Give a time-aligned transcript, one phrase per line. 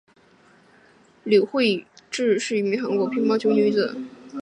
[1.25, 1.45] 柳智
[2.31, 4.09] 惠是一名韩国女子乒乓球运动员。